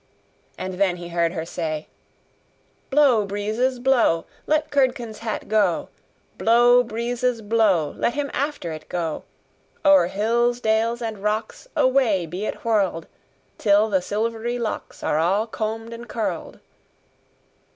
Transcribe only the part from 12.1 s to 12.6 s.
be